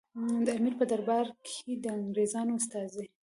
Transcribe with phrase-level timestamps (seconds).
[0.45, 3.05] د امیر په دربار کې د انګریزانو استازي.